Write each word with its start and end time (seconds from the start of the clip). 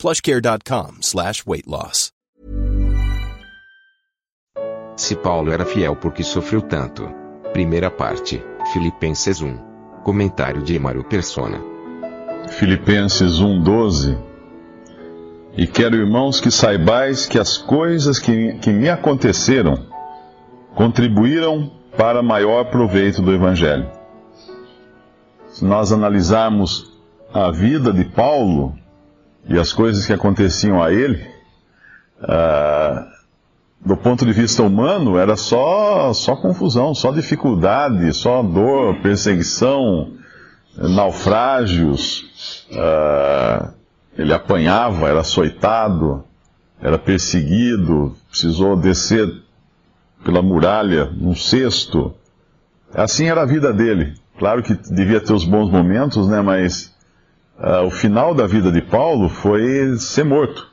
plushcare.com 0.00 1.02
slash 1.02 1.44
weight 1.46 1.66
loss. 1.68 2.10
Se 4.96 5.16
Paulo 5.16 5.52
era 5.52 5.64
fiel 5.64 5.96
porque 5.96 6.22
sofreu 6.22 6.60
tanto. 6.60 7.08
Primeira 7.52 7.90
parte, 7.90 8.42
Filipenses 8.72 9.40
1. 9.40 9.56
Comentário 10.02 10.62
de 10.62 10.76
Emaro 10.76 11.04
Persona. 11.04 11.58
Filipenses 12.48 13.40
1:12 13.40 14.18
E 15.56 15.66
quero, 15.66 15.96
irmãos, 15.96 16.40
que 16.40 16.50
saibais 16.50 17.26
que 17.26 17.38
as 17.38 17.58
coisas 17.58 18.18
que, 18.18 18.54
que 18.58 18.70
me 18.70 18.88
aconteceram 18.88 19.86
contribuíram 20.74 21.70
para 21.96 22.22
maior 22.22 22.64
proveito 22.70 23.20
do 23.20 23.32
Evangelho. 23.32 23.90
Se 25.48 25.64
nós 25.64 25.92
analisarmos 25.92 26.90
a 27.32 27.50
vida 27.50 27.92
de 27.92 28.04
Paulo 28.04 28.79
e 29.48 29.58
as 29.58 29.72
coisas 29.72 30.06
que 30.06 30.12
aconteciam 30.12 30.82
a 30.82 30.92
ele, 30.92 31.26
ah, 32.22 33.06
do 33.84 33.96
ponto 33.96 34.26
de 34.26 34.32
vista 34.32 34.62
humano, 34.62 35.18
era 35.18 35.36
só, 35.36 36.12
só 36.12 36.36
confusão, 36.36 36.94
só 36.94 37.10
dificuldade, 37.10 38.12
só 38.12 38.42
dor, 38.42 39.00
perseguição, 39.00 40.12
naufrágios. 40.76 42.66
Ah, 42.72 43.72
ele 44.16 44.34
apanhava, 44.34 45.08
era 45.08 45.20
açoitado, 45.20 46.24
era 46.80 46.98
perseguido, 46.98 48.14
precisou 48.28 48.76
descer 48.76 49.28
pela 50.24 50.42
muralha 50.42 51.06
num 51.06 51.34
cesto. 51.34 52.14
Assim 52.92 53.26
era 53.26 53.42
a 53.42 53.46
vida 53.46 53.72
dele. 53.72 54.14
Claro 54.38 54.62
que 54.62 54.74
devia 54.74 55.20
ter 55.20 55.32
os 55.32 55.44
bons 55.44 55.70
momentos, 55.70 56.28
né? 56.28 56.40
Mas 56.40 56.94
uh, 57.60 57.86
o 57.86 57.90
final 57.90 58.34
da 58.34 58.46
vida 58.46 58.72
de 58.72 58.82
Paulo 58.82 59.28
foi 59.28 59.96
ser 59.98 60.24
morto. 60.24 60.68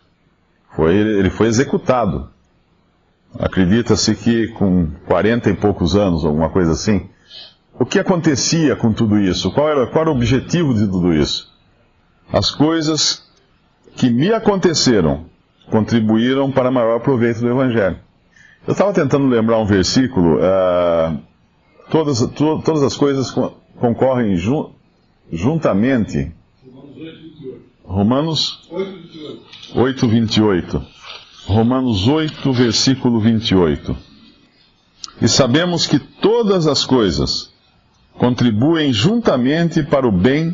Foi, 0.76 0.96
ele 0.96 1.30
foi 1.30 1.48
executado. 1.48 2.30
Acredita-se 3.40 4.16
que 4.16 4.48
com 4.50 4.88
40 5.06 5.50
e 5.50 5.54
poucos 5.56 5.96
anos, 5.96 6.26
alguma 6.26 6.50
coisa 6.50 6.72
assim. 6.72 7.10
O 7.80 7.86
que 7.86 8.00
acontecia 8.00 8.76
com 8.76 8.92
tudo 8.92 9.20
isso? 9.20 9.52
Qual 9.52 9.70
era, 9.70 9.86
qual 9.88 10.02
era 10.04 10.12
o 10.12 10.16
objetivo 10.16 10.74
de 10.74 10.88
tudo 10.88 11.14
isso? 11.14 11.54
As 12.32 12.50
coisas 12.50 13.24
que 13.96 14.10
me 14.10 14.32
aconteceram 14.32 15.26
contribuíram 15.70 16.52
para 16.52 16.72
maior 16.72 17.00
proveito 17.00 17.42
do 17.42 17.50
Evangelho. 17.50 17.98
Eu 18.66 18.72
estava 18.72 18.94
tentando 18.94 19.28
lembrar 19.28 19.60
um 19.60 19.66
versículo. 19.66 20.38
Uh, 20.38 21.20
todas, 21.90 22.20
to, 22.20 22.62
todas 22.64 22.84
as 22.84 22.96
coisas 22.96 23.34
concorrem 23.80 24.36
jun, 24.36 24.72
juntamente. 25.32 26.34
Romanos 27.88 28.68
8, 29.74 30.08
28. 30.10 30.86
Romanos 31.46 32.06
8, 32.06 32.52
versículo 32.52 33.22
28. 33.22 33.96
E 35.22 35.28
sabemos 35.30 35.88
que 35.88 35.98
todas 35.98 36.68
as 36.68 36.84
coisas 36.84 37.50
contribuem 38.16 38.92
juntamente 38.92 39.82
para 39.84 40.06
o 40.06 40.12
bem 40.12 40.54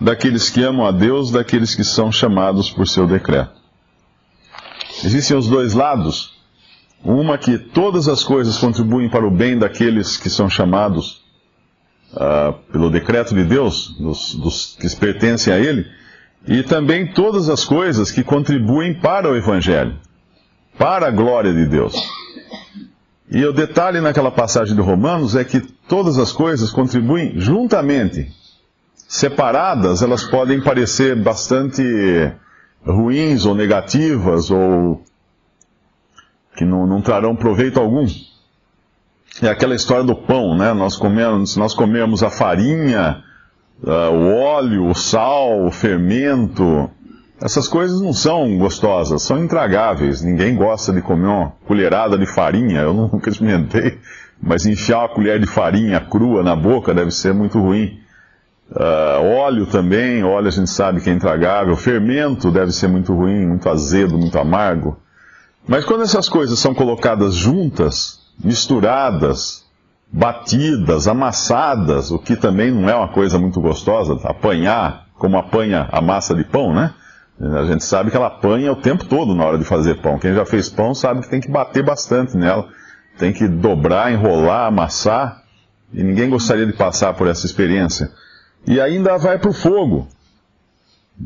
daqueles 0.00 0.48
que 0.48 0.62
amam 0.62 0.86
a 0.86 0.90
Deus, 0.90 1.30
daqueles 1.30 1.74
que 1.74 1.84
são 1.84 2.10
chamados 2.10 2.70
por 2.70 2.88
seu 2.88 3.06
decreto. 3.06 3.52
Existem 5.04 5.36
os 5.36 5.46
dois 5.46 5.74
lados. 5.74 6.32
Uma 7.04 7.36
que 7.36 7.58
todas 7.58 8.08
as 8.08 8.24
coisas 8.24 8.56
contribuem 8.56 9.10
para 9.10 9.26
o 9.26 9.30
bem 9.30 9.58
daqueles 9.58 10.16
que 10.16 10.30
são 10.30 10.48
chamados 10.48 11.22
uh, 12.14 12.54
pelo 12.72 12.88
decreto 12.88 13.34
de 13.34 13.44
Deus, 13.44 13.88
dos, 13.98 14.34
dos 14.36 14.76
que 14.80 14.96
pertencem 14.96 15.52
a 15.52 15.58
Ele, 15.58 15.86
e 16.46 16.62
também 16.62 17.12
todas 17.12 17.48
as 17.48 17.64
coisas 17.64 18.10
que 18.10 18.22
contribuem 18.22 18.94
para 18.94 19.30
o 19.30 19.36
Evangelho, 19.36 19.96
para 20.78 21.06
a 21.06 21.10
glória 21.10 21.52
de 21.52 21.66
Deus. 21.66 21.94
E 23.30 23.44
o 23.44 23.52
detalhe 23.52 24.00
naquela 24.00 24.30
passagem 24.30 24.74
de 24.74 24.82
Romanos 24.82 25.34
é 25.34 25.44
que 25.44 25.60
todas 25.88 26.18
as 26.18 26.32
coisas 26.32 26.70
contribuem 26.70 27.40
juntamente. 27.40 28.30
Separadas, 29.08 30.02
elas 30.02 30.24
podem 30.24 30.60
parecer 30.60 31.16
bastante 31.16 31.82
ruins 32.84 33.44
ou 33.44 33.54
negativas 33.54 34.50
ou 34.50 35.02
que 36.56 36.64
não, 36.64 36.86
não 36.86 37.00
trarão 37.00 37.34
proveito 37.34 37.80
algum. 37.80 38.06
É 39.40 39.48
aquela 39.48 39.74
história 39.74 40.04
do 40.04 40.14
pão, 40.14 40.56
né? 40.56 40.72
Nós 40.74 40.96
comemos, 40.96 41.56
nós 41.56 41.74
comemos 41.74 42.22
a 42.22 42.30
farinha, 42.30 43.22
uh, 43.82 44.12
o 44.12 44.34
óleo, 44.34 44.88
o 44.88 44.94
sal, 44.94 45.64
o 45.64 45.70
fermento. 45.70 46.90
Essas 47.40 47.66
coisas 47.66 48.00
não 48.00 48.12
são 48.12 48.56
gostosas, 48.56 49.22
são 49.22 49.42
intragáveis. 49.42 50.22
Ninguém 50.22 50.54
gosta 50.54 50.92
de 50.92 51.02
comer 51.02 51.26
uma 51.26 51.52
colherada 51.66 52.16
de 52.16 52.26
farinha. 52.26 52.80
Eu 52.80 52.94
nunca 53.12 53.30
experimentei, 53.30 53.98
mas 54.40 54.64
enfiar 54.64 55.00
uma 55.00 55.08
colher 55.08 55.40
de 55.40 55.46
farinha 55.46 56.00
crua 56.00 56.42
na 56.42 56.54
boca 56.54 56.94
deve 56.94 57.10
ser 57.10 57.34
muito 57.34 57.58
ruim. 57.60 58.00
Uh, 58.70 59.38
óleo 59.38 59.66
também, 59.66 60.24
óleo 60.24 60.48
a 60.48 60.50
gente 60.50 60.70
sabe 60.70 61.00
que 61.00 61.10
é 61.10 61.12
intragável. 61.12 61.76
Fermento 61.76 62.50
deve 62.50 62.72
ser 62.72 62.88
muito 62.88 63.12
ruim, 63.12 63.46
muito 63.46 63.68
azedo, 63.68 64.16
muito 64.16 64.38
amargo. 64.38 64.96
Mas 65.66 65.84
quando 65.84 66.02
essas 66.02 66.28
coisas 66.28 66.58
são 66.58 66.74
colocadas 66.74 67.34
juntas, 67.34 68.20
misturadas, 68.42 69.64
batidas, 70.12 71.08
amassadas, 71.08 72.10
o 72.10 72.18
que 72.18 72.36
também 72.36 72.70
não 72.70 72.88
é 72.88 72.94
uma 72.94 73.08
coisa 73.08 73.38
muito 73.38 73.60
gostosa, 73.60 74.20
apanhar 74.24 75.06
como 75.14 75.38
apanha 75.38 75.88
a 75.90 76.02
massa 76.02 76.34
de 76.34 76.44
pão, 76.44 76.74
né? 76.74 76.92
A 77.40 77.64
gente 77.64 77.82
sabe 77.82 78.10
que 78.10 78.16
ela 78.16 78.26
apanha 78.26 78.70
o 78.70 78.76
tempo 78.76 79.04
todo 79.06 79.34
na 79.34 79.44
hora 79.44 79.58
de 79.58 79.64
fazer 79.64 80.00
pão. 80.02 80.18
Quem 80.18 80.34
já 80.34 80.44
fez 80.44 80.68
pão 80.68 80.94
sabe 80.94 81.22
que 81.22 81.30
tem 81.30 81.40
que 81.40 81.50
bater 81.50 81.82
bastante 81.82 82.36
nela, 82.36 82.68
tem 83.18 83.32
que 83.32 83.48
dobrar, 83.48 84.12
enrolar, 84.12 84.66
amassar, 84.66 85.42
e 85.92 86.02
ninguém 86.02 86.28
gostaria 86.28 86.66
de 86.66 86.72
passar 86.74 87.14
por 87.14 87.26
essa 87.26 87.46
experiência. 87.46 88.10
E 88.66 88.80
ainda 88.80 89.16
vai 89.16 89.38
para 89.38 89.50
o 89.50 89.54
fogo. 89.54 90.06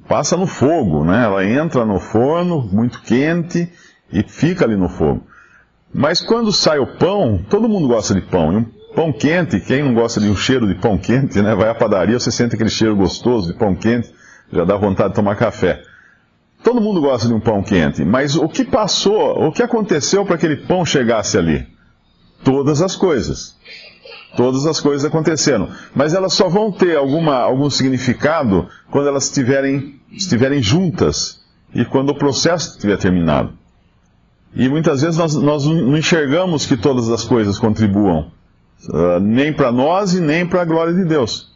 Passa 0.09 0.37
no 0.37 0.47
fogo, 0.47 1.05
né? 1.05 1.25
Ela 1.25 1.45
entra 1.45 1.85
no 1.85 1.99
forno, 1.99 2.63
muito 2.73 3.03
quente, 3.03 3.71
e 4.13 4.23
fica 4.23 4.65
ali 4.65 4.77
no 4.77 4.89
fogo. 4.89 5.27
Mas 5.93 6.21
quando 6.21 6.53
sai 6.53 6.79
o 6.79 6.99
pão, 6.99 7.45
todo 7.49 7.69
mundo 7.69 7.89
gosta 7.89 8.15
de 8.15 8.21
pão. 8.21 8.53
E 8.53 8.57
um 8.57 8.65
pão 8.97 9.13
quente, 9.13 9.61
quem 9.61 9.83
não 9.83 9.93
gosta 9.93 10.19
de 10.19 10.29
um 10.29 10.35
cheiro 10.35 10.67
de 10.67 10.75
pão 10.75 10.97
quente, 10.97 11.41
né? 11.43 11.55
Vai 11.55 11.69
à 11.69 11.75
padaria, 11.75 12.19
você 12.19 12.33
sente 12.33 12.55
aquele 12.55 12.71
cheiro 12.71 12.97
gostoso 12.97 13.53
de 13.53 13.59
pão 13.59 13.77
quente, 13.77 14.11
já 14.51 14.65
dá 14.65 14.75
vontade 14.77 15.11
de 15.11 15.15
tomar 15.15 15.37
café. 15.37 15.83
Todo 16.65 16.81
mundo 16.81 17.03
gosta 17.03 17.29
de 17.29 17.35
um 17.35 17.39
pão 17.39 17.63
quente, 17.63 18.03
mas 18.05 18.35
o 18.35 18.49
que 18.49 18.65
passou, 18.65 19.47
o 19.47 19.53
que 19.53 19.63
aconteceu 19.63 20.25
para 20.25 20.37
aquele 20.37 20.57
pão 20.57 20.85
chegasse 20.85 21.37
ali? 21.37 21.67
Todas 22.43 22.81
as 22.81 22.97
coisas. 22.97 23.55
Todas 24.35 24.67
as 24.67 24.81
coisas 24.81 25.05
aconteceram. 25.05 25.69
Mas 25.95 26.15
elas 26.15 26.33
só 26.33 26.49
vão 26.49 26.73
ter 26.73 26.97
alguma, 26.97 27.37
algum 27.37 27.69
significado 27.69 28.67
quando 28.91 29.09
elas 29.09 29.25
estiverem, 29.25 30.01
estiverem 30.11 30.63
juntas 30.63 31.41
e 31.75 31.85
quando 31.85 32.11
o 32.11 32.19
processo 32.19 32.71
estiver 32.71 32.97
terminado. 32.97 33.53
E 34.55 34.69
muitas 34.69 35.03
vezes 35.03 35.19
nós, 35.19 35.35
nós 35.35 35.67
não 35.67 35.97
enxergamos 35.97 36.65
que 36.65 36.77
todas 36.77 37.11
as 37.11 37.25
coisas 37.25 37.59
contribuam, 37.59 38.31
uh, 38.89 39.21
nem 39.21 39.53
para 39.53 39.73
nós 39.73 40.15
e 40.15 40.21
nem 40.21 40.47
para 40.47 40.63
a 40.63 40.65
glória 40.65 40.95
de 40.95 41.05
Deus. 41.05 41.55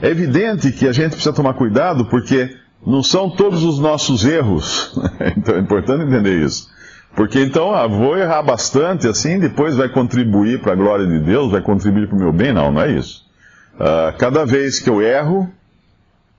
É 0.00 0.08
evidente 0.08 0.72
que 0.72 0.86
a 0.86 0.92
gente 0.92 1.12
precisa 1.12 1.32
tomar 1.32 1.54
cuidado 1.54 2.06
porque 2.06 2.56
não 2.86 3.02
são 3.02 3.30
todos 3.30 3.62
os 3.62 3.78
nossos 3.78 4.24
erros. 4.24 4.98
então 5.36 5.56
é 5.56 5.60
importante 5.60 6.04
entender 6.04 6.44
isso. 6.44 6.70
Porque 7.14 7.40
então, 7.40 7.74
ah, 7.74 7.86
vou 7.86 8.16
errar 8.16 8.42
bastante 8.42 9.06
assim, 9.06 9.38
depois 9.38 9.76
vai 9.76 9.88
contribuir 9.88 10.60
para 10.60 10.72
a 10.72 10.76
glória 10.76 11.06
de 11.06 11.18
Deus, 11.20 11.52
vai 11.52 11.60
contribuir 11.60 12.08
para 12.08 12.16
o 12.16 12.18
meu 12.18 12.32
bem? 12.32 12.52
Não, 12.52 12.72
não 12.72 12.80
é 12.80 12.90
isso. 12.90 13.24
Uh, 13.74 14.16
cada 14.18 14.46
vez 14.46 14.80
que 14.80 14.88
eu 14.88 15.02
erro, 15.02 15.48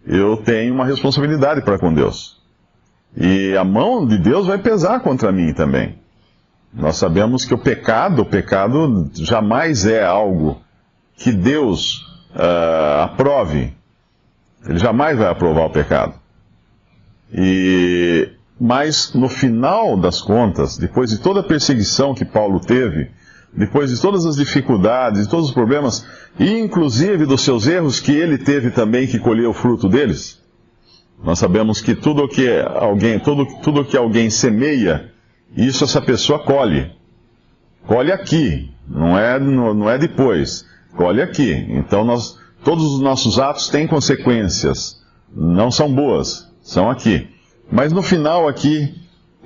eu 0.06 0.38
tenho 0.38 0.74
uma 0.74 0.86
responsabilidade 0.86 1.62
para 1.62 1.78
com 1.78 1.94
Deus. 1.94 2.42
E 3.16 3.56
a 3.56 3.64
mão 3.64 4.06
de 4.08 4.18
Deus 4.18 4.48
vai 4.48 4.58
pesar 4.58 5.00
contra 5.02 5.32
mim 5.32 5.54
também. 5.54 5.96
Nós 6.74 6.98
sabemos 6.98 7.46
que 7.46 7.54
o 7.54 7.58
pecado, 7.58 8.24
o 8.24 8.26
pecado 8.26 9.10
jamais 9.14 9.86
é 9.86 10.04
algo 10.04 10.60
que 11.16 11.32
Deus 11.32 12.00
uh, 12.36 13.04
aprove. 13.04 13.74
Ele 14.68 14.80
jamais 14.80 15.18
vai 15.18 15.28
aprovar 15.28 15.66
o 15.66 15.70
pecado. 15.70 16.14
E 17.32 18.30
Mas 18.60 19.14
no 19.14 19.30
final 19.30 19.98
das 19.98 20.22
contas, 20.22 20.78
depois 20.78 21.10
de 21.10 21.20
toda 21.20 21.42
a 21.42 21.44
perseguição 21.44 22.14
que 22.14 22.26
Paulo 22.26 22.60
teve, 22.60 23.12
depois 23.56 23.92
de 23.92 24.02
todas 24.02 24.26
as 24.26 24.36
dificuldades, 24.36 25.24
de 25.24 25.30
todos 25.30 25.50
os 25.50 25.54
problemas, 25.54 26.06
e 26.40 26.58
inclusive 26.60 27.26
dos 27.26 27.42
seus 27.42 27.68
erros 27.68 28.00
que 28.00 28.12
ele 28.12 28.38
teve 28.38 28.72
também 28.72 29.06
que 29.06 29.20
colher 29.20 29.48
o 29.48 29.54
fruto 29.54 29.88
deles, 29.88 30.42
nós 31.24 31.38
sabemos 31.38 31.82
que 31.82 31.94
tudo 31.94 32.28
que 32.28 32.50
alguém, 32.76 33.20
tudo, 33.20 33.46
tudo 33.62 33.86
que 33.86 33.96
alguém 33.96 34.30
semeia, 34.30 35.13
isso 35.56 35.84
essa 35.84 36.02
pessoa 36.02 36.40
colhe. 36.40 36.92
Colhe 37.88 38.12
aqui, 38.12 38.72
não 38.88 39.18
é, 39.18 39.40
não 39.40 39.90
é 39.90 39.98
depois. 39.98 40.66
Colhe 40.96 41.22
aqui. 41.22 41.52
Então 41.70 42.04
nós, 42.04 42.40
todos 42.64 42.84
os 42.94 43.02
nossos 43.02 43.40
atos 43.40 43.70
têm 43.70 43.88
consequências. 43.88 45.02
Não 45.36 45.72
são 45.72 45.94
boas, 45.94 46.50
são 46.62 46.90
aqui. 46.90 47.28
Mas 47.72 47.92
no 47.92 48.02
final 48.02 48.48
aqui, 48.48 48.94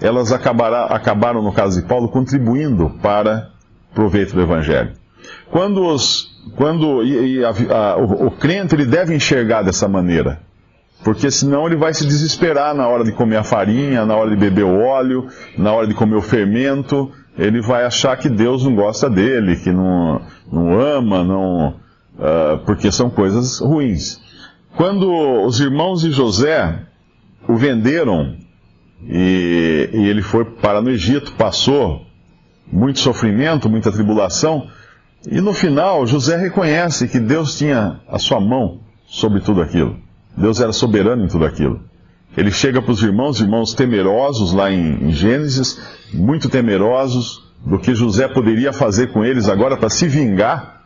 elas 0.01 0.31
acabaram, 0.31 1.41
no 1.41 1.51
caso 1.51 1.81
de 1.81 1.87
Paulo, 1.87 2.09
contribuindo 2.09 2.89
para 3.01 3.51
o 3.91 3.95
proveito 3.95 4.33
do 4.33 4.41
Evangelho. 4.41 4.93
Quando, 5.49 5.85
os, 5.85 6.29
quando 6.55 7.03
e, 7.03 7.37
e 7.37 7.45
a, 7.45 7.49
a, 7.49 7.97
o, 7.97 8.27
o 8.27 8.31
crente 8.31 8.75
ele 8.75 8.85
deve 8.85 9.15
enxergar 9.15 9.61
dessa 9.63 9.87
maneira. 9.87 10.41
Porque 11.07 11.31
senão 11.31 11.65
ele 11.65 11.77
vai 11.77 11.93
se 11.93 12.05
desesperar 12.05 12.75
na 12.75 12.85
hora 12.85 13.01
de 13.01 13.13
comer 13.13 13.37
a 13.37 13.43
farinha, 13.43 14.05
na 14.05 14.13
hora 14.13 14.29
de 14.29 14.35
beber 14.35 14.65
o 14.65 14.77
óleo, 14.77 15.29
na 15.57 15.71
hora 15.71 15.87
de 15.87 15.93
comer 15.93 16.17
o 16.17 16.21
fermento. 16.21 17.09
Ele 17.37 17.61
vai 17.61 17.85
achar 17.85 18.17
que 18.17 18.27
Deus 18.27 18.65
não 18.65 18.75
gosta 18.75 19.09
dele, 19.09 19.55
que 19.55 19.71
não, 19.71 20.21
não 20.51 20.77
ama, 20.77 21.23
não, 21.23 21.69
uh, 21.69 22.57
porque 22.65 22.91
são 22.91 23.09
coisas 23.09 23.61
ruins. 23.61 24.19
Quando 24.75 25.09
os 25.45 25.61
irmãos 25.61 26.01
de 26.01 26.11
José 26.11 26.77
o 27.47 27.55
venderam 27.55 28.35
e, 29.07 29.89
e 29.93 30.09
ele 30.09 30.21
foi 30.21 30.43
para 30.43 30.81
no 30.81 30.89
Egito, 30.89 31.31
passou 31.37 32.01
muito 32.69 32.99
sofrimento, 32.99 33.69
muita 33.69 33.93
tribulação, 33.93 34.67
e 35.25 35.39
no 35.39 35.53
final 35.53 36.05
José 36.05 36.35
reconhece 36.35 37.07
que 37.07 37.17
Deus 37.17 37.57
tinha 37.57 38.01
a 38.09 38.19
sua 38.19 38.41
mão 38.41 38.81
sobre 39.05 39.39
tudo 39.39 39.61
aquilo. 39.61 40.05
Deus 40.37 40.61
era 40.61 40.71
soberano 40.71 41.25
em 41.25 41.27
tudo 41.27 41.45
aquilo. 41.45 41.81
Ele 42.37 42.51
chega 42.51 42.79
para 42.81 42.91
os 42.91 43.01
irmãos, 43.01 43.41
irmãos 43.41 43.73
temerosos 43.73 44.53
lá 44.53 44.71
em, 44.71 45.07
em 45.07 45.11
Gênesis, 45.11 45.81
muito 46.13 46.47
temerosos 46.47 47.43
do 47.65 47.79
que 47.79 47.95
José 47.95 48.27
poderia 48.27 48.71
fazer 48.71 49.11
com 49.11 49.25
eles 49.25 49.49
agora 49.49 49.75
para 49.75 49.89
se 49.89 50.07
vingar. 50.07 50.83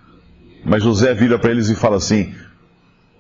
Mas 0.64 0.84
José 0.84 1.14
vira 1.14 1.38
para 1.38 1.52
eles 1.52 1.70
e 1.70 1.76
fala 1.76 1.98
assim: 1.98 2.34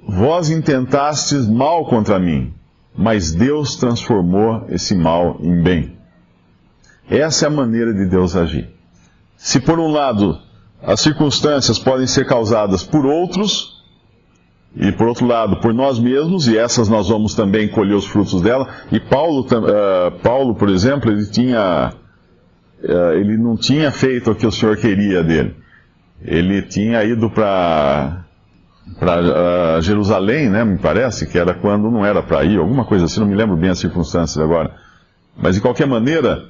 Vós 0.08 0.50
intentastes 0.50 1.46
mal 1.46 1.86
contra 1.86 2.18
mim, 2.18 2.54
mas 2.96 3.34
Deus 3.34 3.76
transformou 3.76 4.66
esse 4.70 4.96
mal 4.96 5.38
em 5.42 5.62
bem. 5.62 5.98
Essa 7.10 7.46
é 7.46 7.48
a 7.48 7.52
maneira 7.52 7.94
de 7.94 8.06
Deus 8.06 8.38
agir. 8.38 8.70
Se 9.36 9.60
por 9.60 9.80
um 9.80 9.92
lado 9.92 10.40
as 10.82 11.02
circunstâncias 11.02 11.78
podem 11.78 12.08
ser 12.08 12.26
causadas 12.26 12.84
por 12.84 13.06
outros, 13.06 13.81
e 14.76 14.92
por 14.92 15.08
outro 15.08 15.28
lado, 15.28 15.58
por 15.58 15.74
nós 15.74 16.00
mesmos, 16.00 16.48
e 16.48 16.58
essas 16.58 16.88
nós 16.88 17.10
vamos 17.10 17.36
também 17.36 17.68
colher 17.68 17.96
os 17.96 18.06
frutos 18.06 18.42
dela. 18.42 18.68
E 18.92 19.00
Paulo, 19.00 19.42
uh, 19.42 20.12
Paulo 20.24 20.56
por 20.56 20.70
exemplo, 20.70 21.12
ele 21.12 21.26
tinha, 21.30 21.94
uh, 22.84 23.12
ele 23.14 23.38
não 23.38 23.58
tinha 23.58 23.92
feito 23.92 24.32
o 24.32 24.36
que 24.36 24.48
o 24.48 24.52
Senhor 24.52 24.78
queria 24.78 25.24
dele. 25.24 25.56
Ele 26.24 26.62
tinha 26.62 27.04
ido 27.04 27.30
para 27.30 28.26
para 29.00 29.78
uh, 29.78 29.82
Jerusalém, 29.82 30.50
né, 30.50 30.64
me 30.66 30.78
parece, 30.78 31.28
que 31.28 31.38
era 31.38 31.54
quando 31.54 31.90
não 31.90 32.06
era 32.06 32.22
para 32.22 32.44
ir, 32.44 32.58
alguma 32.58 32.84
coisa 32.84 33.06
assim, 33.06 33.20
não 33.20 33.28
me 33.28 33.36
lembro 33.36 33.56
bem 33.56 33.70
as 33.70 33.80
circunstâncias 33.80 34.44
agora. 34.44 34.76
Mas 35.38 35.56
de 35.56 35.62
qualquer 35.62 35.88
maneira, 35.88 36.44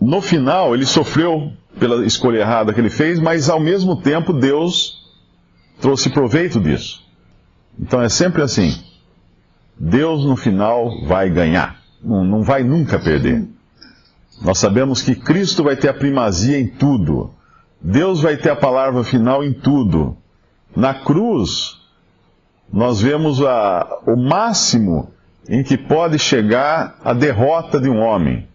no 0.00 0.20
final 0.20 0.74
ele 0.74 0.84
sofreu 0.84 1.52
pela 1.78 2.04
escolha 2.04 2.38
errada 2.38 2.72
que 2.74 2.80
ele 2.80 2.90
fez, 2.90 3.20
mas 3.20 3.48
ao 3.48 3.60
mesmo 3.60 4.00
tempo 4.00 4.32
Deus 4.32 4.98
trouxe 5.80 6.10
proveito 6.10 6.60
disso. 6.60 7.05
Então 7.78 8.02
é 8.02 8.08
sempre 8.08 8.42
assim. 8.42 8.74
Deus 9.78 10.24
no 10.24 10.36
final 10.36 11.04
vai 11.06 11.28
ganhar. 11.28 11.80
Não, 12.02 12.24
não 12.24 12.42
vai 12.42 12.62
nunca 12.62 12.98
perder. 12.98 13.46
Nós 14.42 14.58
sabemos 14.58 15.02
que 15.02 15.14
Cristo 15.14 15.64
vai 15.64 15.76
ter 15.76 15.88
a 15.88 15.94
primazia 15.94 16.58
em 16.58 16.66
tudo. 16.66 17.30
Deus 17.80 18.20
vai 18.20 18.36
ter 18.36 18.50
a 18.50 18.56
palavra 18.56 19.04
final 19.04 19.44
em 19.44 19.52
tudo. 19.52 20.16
Na 20.74 20.92
cruz, 20.94 21.78
nós 22.72 23.00
vemos 23.00 23.42
a, 23.42 24.00
o 24.06 24.16
máximo 24.16 25.10
em 25.48 25.62
que 25.62 25.76
pode 25.76 26.18
chegar 26.18 26.98
a 27.04 27.12
derrota 27.12 27.80
de 27.80 27.88
um 27.88 28.00
homem. 28.00 28.46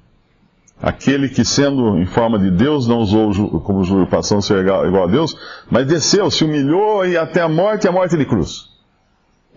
Aquele 0.81 1.29
que, 1.29 1.45
sendo 1.45 1.97
em 1.99 2.05
forma 2.07 2.39
de 2.39 2.49
Deus, 2.49 2.87
não 2.87 2.99
usou 2.99 3.61
como 3.61 3.79
usurpação 3.79 4.41
ser 4.41 4.65
igual, 4.65 5.03
a 5.03 5.07
Deus, 5.07 5.35
mas 5.69 5.85
desceu, 5.85 6.29
se 6.31 6.43
humilhou 6.43 7.05
e 7.05 7.15
até 7.15 7.41
a 7.41 7.47
morte 7.47 7.85
e 7.85 7.87
a 7.87 7.91
morte 7.91 8.17
de 8.17 8.25
cruz. 8.25 8.70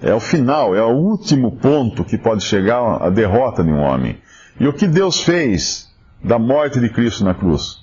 É 0.07 0.13
o 0.13 0.21
final, 0.21 0.77
é 0.77 0.83
o 0.83 0.91
último 0.91 1.53
ponto 1.53 2.05
que 2.05 2.19
pode 2.19 2.45
chegar 2.45 3.03
à 3.03 3.09
derrota 3.09 3.65
de 3.65 3.73
um 3.73 3.81
homem. 3.81 4.19
E 4.61 4.69
o 4.69 4.73
que 4.75 4.87
Deus 4.87 5.23
fez 5.23 5.91
da 6.23 6.39
morte 6.39 6.79
de 6.79 6.91
Cristo 6.91 7.25
na 7.25 7.33
cruz? 7.33 7.79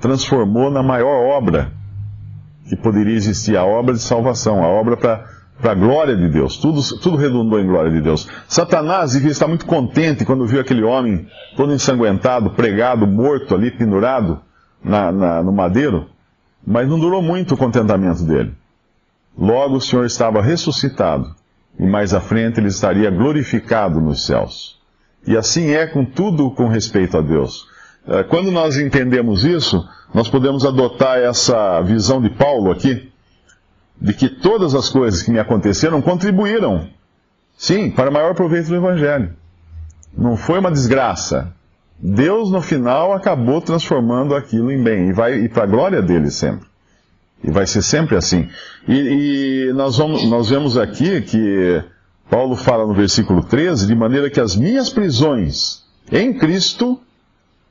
Transformou 0.00 0.70
na 0.70 0.82
maior 0.82 1.36
obra 1.36 1.70
que 2.66 2.74
poderia 2.76 3.14
existir, 3.14 3.58
a 3.58 3.64
obra 3.66 3.92
de 3.92 4.00
salvação, 4.00 4.64
a 4.64 4.68
obra 4.68 4.96
para 4.96 5.70
a 5.70 5.74
glória 5.74 6.16
de 6.16 6.30
Deus. 6.30 6.56
Tudo, 6.56 6.80
tudo 7.02 7.18
redundou 7.18 7.60
em 7.60 7.66
glória 7.66 7.90
de 7.90 8.00
Deus. 8.00 8.26
Satanás 8.48 9.12
devia 9.12 9.32
estar 9.32 9.46
muito 9.46 9.66
contente 9.66 10.24
quando 10.24 10.46
viu 10.46 10.62
aquele 10.62 10.82
homem 10.82 11.26
todo 11.58 11.74
ensanguentado, 11.74 12.52
pregado, 12.52 13.06
morto 13.06 13.54
ali, 13.54 13.70
pendurado 13.70 14.40
na, 14.82 15.12
na, 15.12 15.42
no 15.42 15.52
madeiro, 15.52 16.06
mas 16.66 16.88
não 16.88 16.98
durou 16.98 17.20
muito 17.20 17.52
o 17.52 17.58
contentamento 17.58 18.24
dele. 18.24 18.54
Logo 19.36 19.76
o 19.76 19.80
Senhor 19.82 20.06
estava 20.06 20.40
ressuscitado 20.40 21.36
e 21.78 21.86
mais 21.86 22.14
à 22.14 22.20
frente 22.20 22.60
ele 22.60 22.68
estaria 22.68 23.10
glorificado 23.10 24.00
nos 24.00 24.24
céus. 24.26 24.78
E 25.26 25.36
assim 25.36 25.70
é 25.70 25.86
com 25.86 26.04
tudo 26.04 26.50
com 26.50 26.68
respeito 26.68 27.16
a 27.16 27.20
Deus. 27.20 27.66
Eh, 28.06 28.22
quando 28.24 28.50
nós 28.50 28.78
entendemos 28.78 29.44
isso, 29.44 29.86
nós 30.14 30.28
podemos 30.28 30.64
adotar 30.64 31.18
essa 31.18 31.80
visão 31.82 32.20
de 32.20 32.30
Paulo 32.30 32.70
aqui, 32.70 33.10
de 34.00 34.14
que 34.14 34.28
todas 34.28 34.74
as 34.74 34.88
coisas 34.88 35.22
que 35.22 35.30
me 35.30 35.38
aconteceram 35.38 36.00
contribuíram, 36.00 36.88
sim, 37.56 37.90
para 37.90 38.10
o 38.10 38.12
maior 38.12 38.34
proveito 38.34 38.68
do 38.68 38.76
Evangelho. 38.76 39.32
Não 40.16 40.36
foi 40.36 40.60
uma 40.60 40.70
desgraça. 40.70 41.52
Deus, 41.98 42.50
no 42.50 42.60
final, 42.60 43.12
acabou 43.12 43.60
transformando 43.60 44.34
aquilo 44.34 44.70
em 44.70 44.82
bem, 44.82 45.08
e 45.08 45.12
vai 45.12 45.34
e 45.34 45.48
para 45.48 45.64
a 45.64 45.66
glória 45.66 46.02
dele 46.02 46.30
sempre. 46.30 46.68
E 47.42 47.50
vai 47.50 47.66
ser 47.66 47.82
sempre 47.82 48.16
assim. 48.16 48.48
E, 48.88 49.68
e 49.68 49.72
nós, 49.72 49.98
vamos, 49.98 50.28
nós 50.28 50.48
vemos 50.48 50.76
aqui 50.76 51.20
que 51.22 51.82
Paulo 52.30 52.56
fala 52.56 52.86
no 52.86 52.94
versículo 52.94 53.42
13, 53.42 53.86
de 53.86 53.94
maneira 53.94 54.30
que 54.30 54.40
as 54.40 54.56
minhas 54.56 54.90
prisões 54.90 55.84
em 56.10 56.32
Cristo, 56.32 57.00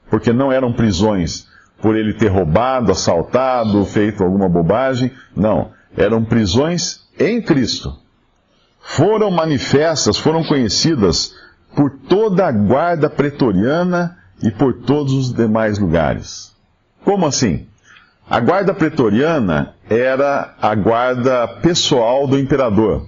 porque 0.10 0.32
não 0.32 0.52
eram 0.52 0.72
prisões 0.72 1.48
por 1.82 1.96
ele 1.96 2.14
ter 2.14 2.30
roubado, 2.30 2.92
assaltado, 2.92 3.84
feito 3.86 4.24
alguma 4.24 4.48
bobagem, 4.48 5.12
não, 5.36 5.72
eram 5.96 6.24
prisões 6.24 7.02
em 7.20 7.42
Cristo. 7.42 7.98
Foram 8.80 9.32
manifestas, 9.32 10.18
foram 10.18 10.44
conhecidas 10.44 11.34
por 11.76 11.92
toda 12.08 12.48
a 12.48 12.52
guarda 12.52 13.10
pretoriana 13.10 14.18
e 14.42 14.52
por 14.52 14.74
todos 14.74 15.14
os 15.14 15.34
demais 15.34 15.80
lugares. 15.80 16.56
Como 17.04 17.26
assim? 17.26 17.68
A 18.28 18.40
guarda 18.40 18.74
pretoriana 18.74 19.76
era 19.88 20.56
a 20.60 20.74
guarda 20.74 21.48
pessoal 21.62 22.26
do 22.26 22.40
imperador. 22.40 23.06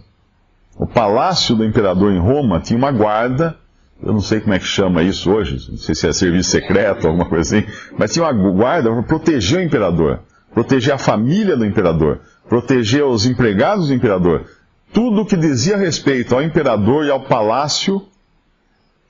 O 0.77 0.85
palácio 0.85 1.55
do 1.55 1.65
imperador 1.65 2.11
em 2.11 2.19
Roma 2.19 2.59
tinha 2.59 2.77
uma 2.77 2.91
guarda, 2.91 3.57
eu 4.03 4.13
não 4.13 4.19
sei 4.19 4.39
como 4.39 4.53
é 4.53 4.59
que 4.59 4.65
chama 4.65 5.01
isso 5.01 5.31
hoje, 5.31 5.71
não 5.71 5.77
sei 5.77 5.95
se 5.95 6.07
é 6.07 6.13
serviço 6.13 6.51
secreto, 6.51 7.07
alguma 7.07 7.27
coisa 7.27 7.57
assim, 7.57 7.67
mas 7.97 8.13
tinha 8.13 8.25
uma 8.25 8.51
guarda 8.51 8.91
para 8.91 9.01
proteger 9.01 9.57
o 9.57 9.63
imperador, 9.63 10.19
proteger 10.53 10.93
a 10.93 10.99
família 10.99 11.57
do 11.57 11.65
imperador, 11.65 12.19
proteger 12.47 13.03
os 13.03 13.25
empregados 13.25 13.87
do 13.87 13.95
imperador. 13.95 14.45
Tudo 14.93 15.25
que 15.25 15.35
dizia 15.35 15.77
respeito 15.77 16.35
ao 16.35 16.43
imperador 16.43 17.05
e 17.05 17.09
ao 17.09 17.21
palácio 17.21 18.05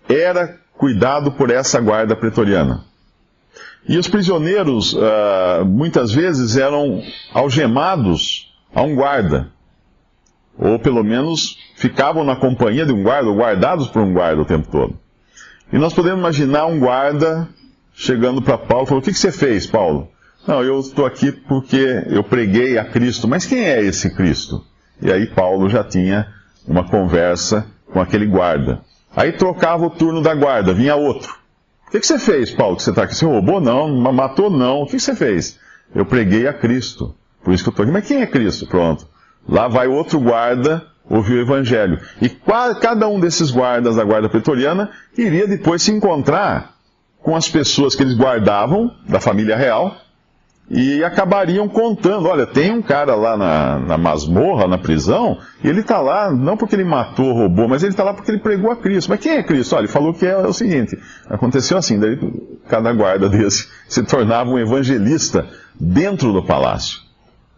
era 0.07 0.55
cuidado 0.77 1.33
por 1.33 1.51
essa 1.51 1.81
guarda 1.81 2.15
pretoriana. 2.15 2.85
E 3.87 3.97
os 3.97 4.07
prisioneiros, 4.07 4.93
uh, 4.93 5.65
muitas 5.65 6.11
vezes, 6.11 6.57
eram 6.57 7.01
algemados 7.33 8.53
a 8.75 8.81
um 8.81 8.95
guarda. 8.95 9.49
Ou 10.57 10.77
pelo 10.77 11.03
menos 11.03 11.57
ficavam 11.75 12.23
na 12.23 12.35
companhia 12.35 12.85
de 12.85 12.91
um 12.91 13.01
guarda, 13.01 13.29
ou 13.29 13.35
guardados 13.35 13.87
por 13.87 14.01
um 14.01 14.13
guarda 14.13 14.41
o 14.41 14.45
tempo 14.45 14.67
todo. 14.69 14.97
E 15.71 15.77
nós 15.77 15.93
podemos 15.93 16.19
imaginar 16.19 16.65
um 16.65 16.79
guarda 16.79 17.47
chegando 17.93 18.41
para 18.41 18.57
Paulo 18.57 18.85
e 18.85 18.87
falando: 18.87 19.03
O 19.03 19.05
que, 19.05 19.13
que 19.13 19.19
você 19.19 19.31
fez, 19.31 19.65
Paulo? 19.65 20.09
Não, 20.45 20.63
eu 20.63 20.79
estou 20.79 21.05
aqui 21.05 21.31
porque 21.31 22.03
eu 22.07 22.23
preguei 22.23 22.77
a 22.77 22.85
Cristo. 22.85 23.27
Mas 23.27 23.45
quem 23.45 23.65
é 23.65 23.81
esse 23.81 24.15
Cristo? 24.15 24.63
E 25.01 25.11
aí 25.11 25.27
Paulo 25.27 25.69
já 25.69 25.83
tinha 25.83 26.27
uma 26.67 26.83
conversa 26.83 27.67
com 27.91 28.01
aquele 28.01 28.25
guarda. 28.25 28.81
Aí 29.15 29.31
trocava 29.31 29.85
o 29.85 29.89
turno 29.89 30.21
da 30.21 30.33
guarda, 30.33 30.73
vinha 30.73 30.95
outro. 30.95 31.36
O 31.87 31.91
que, 31.91 31.99
que 32.01 32.07
você 32.07 32.19
fez, 32.19 32.51
Paulo, 32.51 32.75
que 32.75 32.83
você 32.83 32.89
está 32.89 33.03
aqui? 33.03 33.15
Você 33.15 33.25
roubou? 33.25 33.61
Não. 33.61 33.87
Matou? 34.11 34.49
Não. 34.49 34.81
O 34.81 34.85
que, 34.85 34.97
que 34.97 34.99
você 34.99 35.15
fez? 35.15 35.57
Eu 35.95 36.05
preguei 36.05 36.47
a 36.47 36.53
Cristo. 36.53 37.15
Por 37.43 37.53
isso 37.53 37.63
que 37.63 37.69
eu 37.69 37.71
estou 37.71 37.83
aqui. 37.83 37.93
Mas 37.93 38.05
quem 38.05 38.21
é 38.21 38.27
Cristo? 38.27 38.67
Pronto. 38.67 39.07
Lá 39.47 39.69
vai 39.69 39.87
outro 39.87 40.19
guarda 40.19 40.85
ouvir 41.09 41.35
o 41.35 41.41
evangelho. 41.41 41.97
E 42.21 42.29
cada 42.81 43.07
um 43.07 43.19
desses 43.19 43.49
guardas 43.49 43.95
da 43.95 44.03
guarda 44.03 44.27
pretoriana 44.27 44.91
iria 45.17 45.47
depois 45.47 45.81
se 45.81 45.91
encontrar 45.91 46.75
com 47.21 47.35
as 47.35 47.47
pessoas 47.47 47.95
que 47.95 48.03
eles 48.03 48.17
guardavam, 48.17 48.93
da 49.07 49.21
família 49.21 49.55
real, 49.55 49.95
e 50.69 51.03
acabariam 51.03 51.67
contando: 51.69 52.27
olha, 52.27 52.45
tem 52.45 52.71
um 52.71 52.81
cara 52.81 53.15
lá 53.15 53.37
na, 53.37 53.79
na 53.79 53.97
masmorra, 53.97 54.67
na 54.67 54.77
prisão, 54.77 55.37
e 55.63 55.67
ele 55.67 55.79
está 55.79 56.01
lá 56.01 56.31
não 56.31 56.57
porque 56.57 56.75
ele 56.75 56.83
matou, 56.83 57.33
roubou, 57.33 57.67
mas 57.67 57.83
ele 57.83 57.93
está 57.93 58.03
lá 58.03 58.13
porque 58.13 58.31
ele 58.31 58.39
pregou 58.39 58.71
a 58.71 58.75
Cristo. 58.75 59.09
Mas 59.09 59.19
quem 59.19 59.33
é 59.33 59.43
Cristo? 59.43 59.75
Olha, 59.75 59.83
ele 59.85 59.91
falou 59.91 60.13
que 60.13 60.25
é, 60.25 60.31
é 60.31 60.47
o 60.47 60.53
seguinte: 60.53 60.97
aconteceu 61.29 61.77
assim, 61.77 61.97
daí 61.97 62.19
cada 62.67 62.91
guarda 62.93 63.29
desse 63.29 63.69
se 63.87 64.03
tornava 64.03 64.49
um 64.49 64.59
evangelista 64.59 65.47
dentro 65.79 66.33
do 66.33 66.43
palácio. 66.43 66.99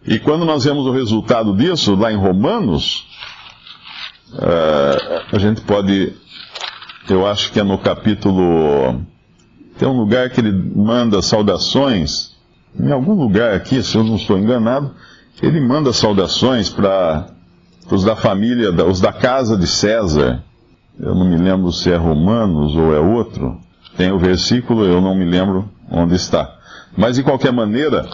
E 0.05 0.19
quando 0.19 0.45
nós 0.45 0.63
vemos 0.63 0.85
o 0.85 0.91
resultado 0.91 1.55
disso, 1.57 1.95
lá 1.95 2.11
em 2.11 2.15
Romanos, 2.15 3.07
uh, 4.33 5.35
a 5.35 5.39
gente 5.39 5.61
pode, 5.61 6.13
eu 7.09 7.25
acho 7.27 7.51
que 7.51 7.59
é 7.59 7.63
no 7.63 7.77
capítulo. 7.77 9.01
Tem 9.77 9.87
um 9.87 9.97
lugar 9.97 10.29
que 10.29 10.41
ele 10.41 10.51
manda 10.51 11.21
saudações 11.21 12.38
em 12.77 12.91
algum 12.91 13.13
lugar 13.13 13.53
aqui, 13.53 13.81
se 13.81 13.95
eu 13.95 14.03
não 14.03 14.15
estou 14.15 14.37
enganado, 14.37 14.91
ele 15.41 15.59
manda 15.59 15.93
saudações 15.93 16.69
para 16.69 17.27
os 17.89 18.03
da 18.03 18.15
família, 18.15 18.71
os 18.85 18.99
da 18.99 19.13
casa 19.13 19.57
de 19.57 19.67
César. 19.67 20.43
Eu 20.99 21.15
não 21.15 21.29
me 21.29 21.37
lembro 21.37 21.71
se 21.71 21.91
é 21.91 21.95
Romanos 21.95 22.75
ou 22.75 22.93
é 22.93 22.99
outro. 22.99 23.57
Tem 23.95 24.11
o 24.11 24.19
versículo, 24.19 24.83
eu 24.85 25.01
não 25.01 25.15
me 25.15 25.25
lembro 25.25 25.69
onde 25.89 26.15
está. 26.15 26.57
Mas 26.97 27.15
de 27.15 27.23
qualquer 27.23 27.53
maneira, 27.53 28.05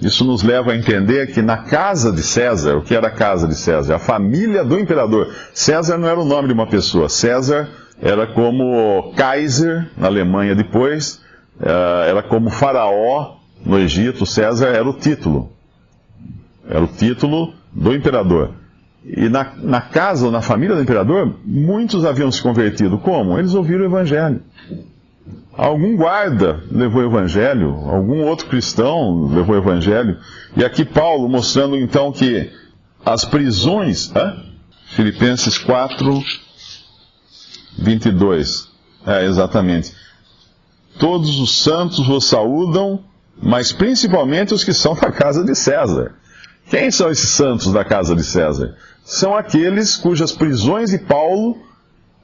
isso 0.00 0.24
nos 0.24 0.42
leva 0.42 0.72
a 0.72 0.76
entender 0.76 1.32
que 1.32 1.40
na 1.40 1.58
casa 1.58 2.12
de 2.12 2.22
César, 2.22 2.76
o 2.76 2.82
que 2.82 2.94
era 2.94 3.06
a 3.06 3.12
casa 3.12 3.46
de 3.46 3.54
César? 3.54 3.96
A 3.96 3.98
família 3.98 4.64
do 4.64 4.78
imperador. 4.78 5.32
César 5.54 5.96
não 5.96 6.08
era 6.08 6.18
o 6.18 6.24
nome 6.24 6.48
de 6.48 6.54
uma 6.54 6.66
pessoa. 6.66 7.08
César 7.08 7.68
era 8.00 8.26
como 8.26 9.12
Kaiser 9.16 9.88
na 9.96 10.08
Alemanha 10.08 10.56
depois, 10.56 11.20
eh, 11.60 12.06
era 12.08 12.22
como 12.22 12.50
Faraó 12.50 13.41
no 13.64 13.78
Egito, 13.78 14.26
César 14.26 14.68
era 14.68 14.88
o 14.88 14.94
título. 14.94 15.50
Era 16.68 16.84
o 16.84 16.88
título 16.88 17.54
do 17.72 17.94
imperador. 17.94 18.50
E 19.04 19.28
na, 19.28 19.52
na 19.56 19.80
casa 19.80 20.30
na 20.30 20.40
família 20.40 20.76
do 20.76 20.82
imperador, 20.82 21.34
muitos 21.44 22.04
haviam 22.04 22.30
se 22.30 22.42
convertido. 22.42 22.98
Como? 22.98 23.38
Eles 23.38 23.54
ouviram 23.54 23.82
o 23.82 23.86
evangelho. 23.86 24.42
Algum 25.52 25.96
guarda 25.96 26.62
levou 26.70 27.02
o 27.02 27.06
evangelho, 27.06 27.74
algum 27.86 28.22
outro 28.22 28.46
cristão 28.46 29.26
levou 29.26 29.54
o 29.54 29.58
evangelho. 29.58 30.18
E 30.56 30.64
aqui 30.64 30.84
Paulo 30.84 31.28
mostrando 31.28 31.76
então 31.76 32.10
que 32.10 32.50
as 33.04 33.24
prisões, 33.24 34.10
hã? 34.14 34.36
Filipenses 34.94 35.58
4, 35.58 36.22
22. 37.78 38.68
É, 39.06 39.24
exatamente. 39.24 39.92
Todos 40.98 41.40
os 41.40 41.62
santos 41.62 42.06
vos 42.06 42.26
saúdam 42.26 43.02
mas 43.40 43.72
principalmente 43.72 44.54
os 44.54 44.64
que 44.64 44.72
são 44.72 44.94
da 44.94 45.10
casa 45.10 45.44
de 45.44 45.54
César. 45.54 46.12
Quem 46.68 46.90
são 46.90 47.10
esses 47.10 47.30
santos 47.30 47.72
da 47.72 47.84
casa 47.84 48.14
de 48.14 48.24
César? 48.24 48.74
São 49.04 49.36
aqueles 49.36 49.96
cujas 49.96 50.32
prisões 50.32 50.90
de 50.90 50.98
Paulo 50.98 51.56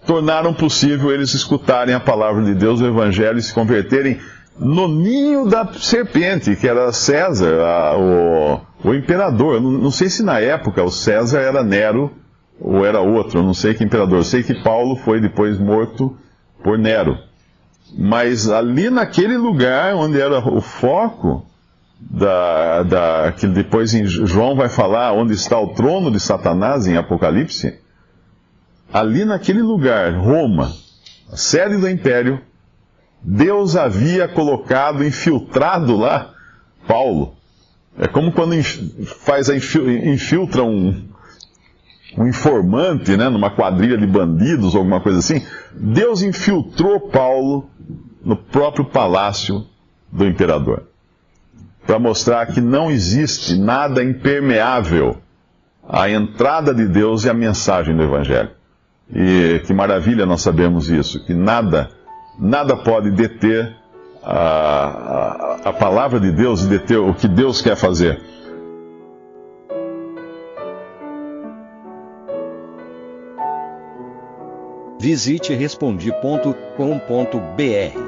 tornaram 0.06 0.54
possível 0.54 1.12
eles 1.12 1.34
escutarem 1.34 1.94
a 1.94 2.00
palavra 2.00 2.42
de 2.44 2.54
Deus, 2.54 2.80
o 2.80 2.86
Evangelho, 2.86 3.38
e 3.38 3.42
se 3.42 3.52
converterem 3.52 4.18
no 4.58 4.88
ninho 4.88 5.46
da 5.46 5.70
serpente, 5.74 6.56
que 6.56 6.66
era 6.66 6.92
César, 6.92 7.60
a, 7.60 7.96
o, 7.96 8.60
o, 8.84 8.94
imperador. 8.94 9.60
Não, 9.60 9.70
não, 9.70 9.90
sei 9.90 10.08
se 10.08 10.22
na 10.22 10.40
época 10.40 10.82
o 10.82 10.90
César 10.90 11.40
era 11.40 11.62
Nero 11.62 12.10
ou 12.60 12.84
era 12.84 13.00
outro, 13.00 13.42
não 13.42 13.54
sei 13.54 13.74
que 13.74 13.84
imperador. 13.84 14.24
Sei 14.24 14.42
que 14.42 14.62
Paulo 14.62 14.96
foi 14.96 15.20
depois 15.20 15.58
morto 15.58 16.16
por 16.62 16.78
Nero. 16.78 17.16
Mas 17.96 18.48
ali 18.48 18.90
naquele 18.90 19.36
lugar 19.36 19.94
onde 19.94 20.20
era 20.20 20.38
o 20.38 20.60
foco, 20.60 21.46
da, 22.00 22.82
da, 22.84 23.32
que 23.32 23.46
depois 23.46 23.90
João 23.90 24.54
vai 24.54 24.68
falar 24.68 25.12
onde 25.12 25.34
está 25.34 25.58
o 25.58 25.74
trono 25.74 26.10
de 26.10 26.20
Satanás 26.20 26.86
em 26.86 26.96
Apocalipse, 26.96 27.78
ali 28.92 29.24
naquele 29.24 29.62
lugar, 29.62 30.14
Roma, 30.14 30.72
a 31.32 31.36
sede 31.36 31.76
do 31.76 31.88
império, 31.88 32.40
Deus 33.20 33.76
havia 33.76 34.28
colocado, 34.28 35.04
infiltrado 35.04 35.96
lá 35.96 36.32
Paulo. 36.86 37.34
É 37.98 38.06
como 38.06 38.30
quando 38.30 38.54
faz 39.24 39.50
a 39.50 39.56
infiltra 39.56 40.62
um, 40.62 41.04
um 42.16 42.28
informante, 42.28 43.16
né, 43.16 43.28
numa 43.28 43.50
quadrilha 43.50 43.98
de 43.98 44.06
bandidos 44.06 44.74
ou 44.74 44.78
alguma 44.78 45.00
coisa 45.00 45.18
assim. 45.18 45.44
Deus 45.74 46.22
infiltrou 46.22 47.10
Paulo 47.10 47.68
no 48.28 48.36
próprio 48.36 48.84
palácio 48.84 49.64
do 50.12 50.26
imperador, 50.26 50.82
para 51.86 51.98
mostrar 51.98 52.44
que 52.48 52.60
não 52.60 52.90
existe 52.90 53.56
nada 53.56 54.04
impermeável 54.04 55.16
à 55.88 56.10
entrada 56.10 56.74
de 56.74 56.86
Deus 56.86 57.24
e 57.24 57.30
à 57.30 57.32
mensagem 57.32 57.96
do 57.96 58.02
Evangelho. 58.02 58.50
E 59.10 59.62
que 59.66 59.72
maravilha 59.72 60.26
nós 60.26 60.42
sabemos 60.42 60.90
isso, 60.90 61.24
que 61.24 61.32
nada, 61.32 61.90
nada 62.38 62.76
pode 62.76 63.10
deter 63.10 63.74
a, 64.22 64.36
a, 64.36 65.58
a 65.70 65.72
palavra 65.72 66.20
de 66.20 66.30
Deus 66.30 66.64
e 66.64 66.66
deter 66.66 66.98
o 66.98 67.14
que 67.14 67.26
Deus 67.26 67.62
quer 67.62 67.76
fazer. 67.76 68.20
Visite 75.00 75.54
respondi.com.br 75.54 78.07